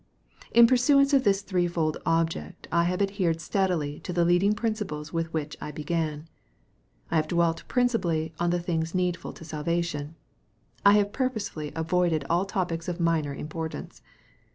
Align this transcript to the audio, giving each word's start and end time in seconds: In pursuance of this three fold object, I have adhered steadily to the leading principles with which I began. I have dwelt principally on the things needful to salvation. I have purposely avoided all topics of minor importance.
In 0.51 0.65
pursuance 0.65 1.13
of 1.13 1.23
this 1.23 1.43
three 1.43 1.67
fold 1.67 1.97
object, 2.07 2.67
I 2.71 2.85
have 2.85 3.03
adhered 3.03 3.39
steadily 3.39 3.99
to 3.99 4.11
the 4.11 4.25
leading 4.25 4.53
principles 4.53 5.13
with 5.13 5.31
which 5.31 5.55
I 5.61 5.69
began. 5.69 6.27
I 7.11 7.17
have 7.17 7.27
dwelt 7.27 7.63
principally 7.67 8.33
on 8.39 8.49
the 8.49 8.59
things 8.59 8.95
needful 8.95 9.31
to 9.33 9.45
salvation. 9.45 10.15
I 10.83 10.93
have 10.93 11.13
purposely 11.13 11.71
avoided 11.75 12.25
all 12.31 12.45
topics 12.45 12.87
of 12.87 12.99
minor 12.99 13.35
importance. 13.35 14.01